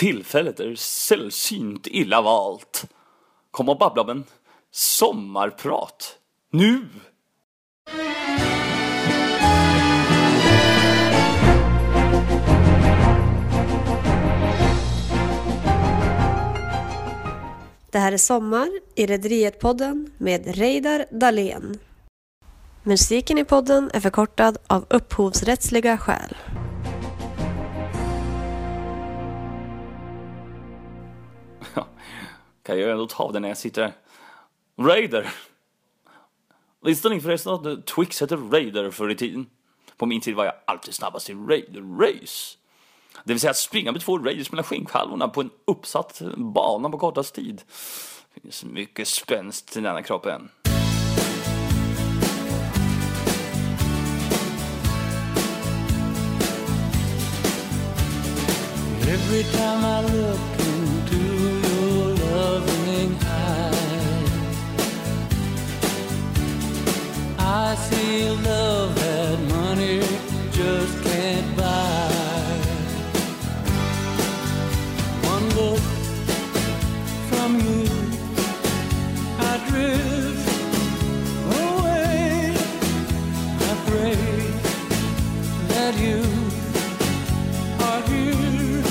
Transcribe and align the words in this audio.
Tillfället 0.00 0.60
är 0.60 0.74
sällsynt 0.74 1.86
illa 1.86 2.22
valt. 2.22 2.84
Kom 3.50 3.68
och 3.68 3.78
babbla 3.78 4.02
om 4.02 4.08
en 4.08 4.24
sommarprat. 4.70 6.18
Nu! 6.52 6.86
Det 17.90 17.98
här 17.98 18.12
är 18.12 18.16
Sommar 18.16 18.68
i 18.94 19.06
Rederiet-podden 19.06 20.10
med 20.18 20.56
Reidar 20.56 21.04
Dahlén. 21.10 21.78
Musiken 22.82 23.38
i 23.38 23.44
podden 23.44 23.90
är 23.94 24.00
förkortad 24.00 24.58
av 24.66 24.86
upphovsrättsliga 24.90 25.98
skäl. 25.98 26.36
Kan 32.62 32.80
jag 32.80 32.90
ändå 32.90 33.06
ta 33.06 33.32
den 33.32 33.42
när 33.42 33.48
jag 33.48 33.58
sitter 33.58 33.82
här. 33.82 33.92
Raider! 34.78 35.30
Visste 36.82 37.08
ni 37.08 37.20
förresten 37.20 37.52
att 37.52 37.66
eh, 37.66 37.76
Twix 37.76 38.20
hette 38.20 38.36
Raider 38.36 38.90
förr 38.90 39.10
i 39.10 39.14
tiden? 39.14 39.46
På 39.96 40.06
min 40.06 40.20
tid 40.20 40.34
var 40.34 40.44
jag 40.44 40.54
alltid 40.64 40.94
snabbast 40.94 41.30
i 41.30 41.34
Raider 41.34 41.98
Race. 41.98 42.56
Det 43.24 43.32
vill 43.32 43.40
säga 43.40 43.50
att 43.50 43.56
springa 43.56 43.92
med 43.92 44.00
två 44.00 44.18
Raiders 44.18 44.52
mellan 44.52 44.64
skinkhalvorna 44.64 45.28
på 45.28 45.40
en 45.40 45.50
uppsatt 45.64 46.20
eh, 46.20 46.36
bana 46.36 46.90
på 46.90 46.98
kortast 46.98 47.34
tid. 47.34 47.62
Det 48.34 48.40
finns 48.40 48.64
mycket 48.64 49.08
spänst 49.08 49.76
i 49.76 49.80
denna 49.80 50.02
kroppen. 50.02 50.48
Every 59.10 59.42
time 59.42 59.84
I 59.84 60.02
look 60.12 60.49
you 85.98 86.22
are 87.80 88.02
here 88.08 88.82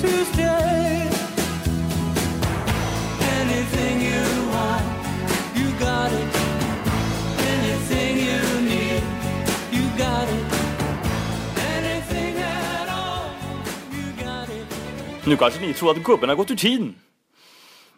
to 0.00 0.24
stay. 0.32 1.10
Anything 3.40 4.00
you 4.10 4.24
want, 4.54 4.86
you 5.54 5.68
got 5.80 6.12
it. 6.12 6.28
Anything 7.54 8.16
you 8.28 8.40
need, 8.70 9.02
you 9.72 9.84
got 9.98 10.28
it. 10.28 10.46
Anything 11.76 12.34
at 12.38 12.88
all, 12.88 13.30
you 13.92 14.24
got 14.24 14.48
it. 14.48 15.26
Nu 15.26 15.36
kanske 15.36 15.60
ni 15.60 15.74
tror 15.74 15.90
att 15.90 15.96
gubben 16.02 16.28
har 16.28 16.36
gått 16.36 16.50
ur 16.50 16.56
tiden. 16.56 16.94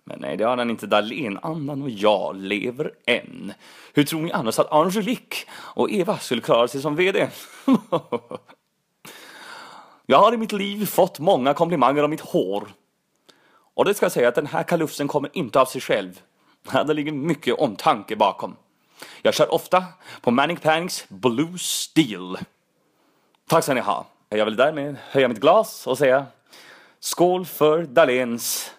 Men 0.05 0.19
nej, 0.21 0.37
det 0.37 0.45
har 0.45 0.57
han 0.57 0.71
inte. 0.71 0.87
Dahlén-andan 0.87 1.83
och 1.83 1.91
jag 1.91 2.37
lever 2.37 2.93
än. 3.07 3.53
Hur 3.95 4.05
tror 4.05 4.21
ni 4.21 4.33
annars 4.33 4.59
att 4.59 4.73
Angelique 4.73 5.47
och 5.53 5.91
Eva 5.91 6.19
skulle 6.19 6.41
klara 6.41 6.69
sig 6.69 6.83
som 6.83 6.97
VD? 6.97 7.29
jag 10.07 10.19
har 10.19 10.35
i 10.35 10.37
mitt 10.37 10.53
liv 10.53 10.87
fått 10.87 11.19
många 11.19 11.55
komplimanger 11.55 12.05
om 12.05 12.11
mitt 12.11 12.21
hår. 12.21 12.69
Och 13.75 13.85
det 13.85 13.95
ska 13.95 14.05
jag 14.05 14.13
säga 14.13 14.29
att 14.29 14.35
den 14.35 14.47
här 14.47 14.63
kalufsen 14.63 15.09
kommer 15.09 15.31
inte 15.33 15.61
av 15.61 15.67
sig 15.67 15.81
själv. 15.81 16.21
Det 16.87 16.95
ligger 16.95 17.13
mycket 17.13 17.55
omtanke 17.55 18.17
bakom. 18.17 18.57
Jag 19.23 19.35
kör 19.35 19.55
ofta 19.55 19.85
på 20.21 20.31
Manic 20.31 20.61
Panics 20.61 21.05
Blue 21.09 21.59
Steel. 21.59 22.39
Tack 23.49 23.65
ska 23.65 23.75
ni 23.75 23.81
ha. 23.81 24.07
Jag 24.29 24.45
vill 24.45 24.57
därmed 24.57 24.97
höja 25.11 25.29
mitt 25.29 25.41
glas 25.41 25.87
och 25.87 25.99
säga 25.99 26.27
skål 27.01 27.47
för 27.47 27.83
Dahléns 27.83 28.71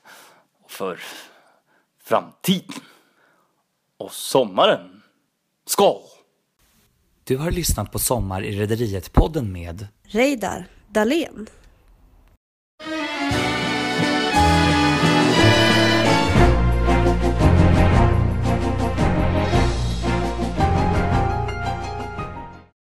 för 0.82 1.00
framtiden. 2.04 2.82
Och 3.98 4.12
sommaren. 4.12 5.02
Skål! 5.66 6.02
Du 7.24 7.38
har 7.38 7.52
lyssnat 7.52 7.92
på 7.92 8.00
Sommar 8.00 8.44
i 8.44 8.52
Rederiet-podden 8.52 9.52
med 9.52 9.88
Reidar 10.04 10.66
Dahlén. 10.88 11.48